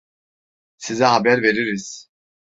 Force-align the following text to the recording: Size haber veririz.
Size 0.77 1.05
haber 1.05 1.41
veririz. 1.43 2.09